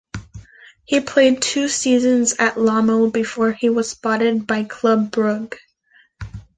[0.83, 5.59] He played two seasons at Lommel before he was spotted by Club Brugge.